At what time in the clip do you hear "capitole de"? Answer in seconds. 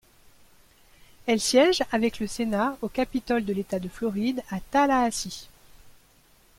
2.89-3.53